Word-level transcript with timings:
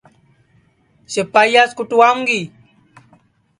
سِپائییاس 1.13 1.71
کُوٹاؤں 1.77 2.19
گی 2.27 2.41